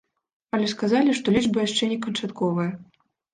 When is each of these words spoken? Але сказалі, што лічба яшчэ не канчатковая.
Але 0.57 0.69
сказалі, 0.71 1.13
што 1.19 1.27
лічба 1.35 1.67
яшчэ 1.67 1.91
не 1.93 1.99
канчатковая. 2.07 2.67